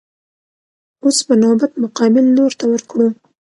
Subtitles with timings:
[1.03, 3.07] اوس به نوبت مقابل لور ته ورکړو.